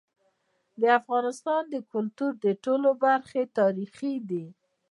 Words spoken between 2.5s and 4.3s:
ټولي برخي تاریخي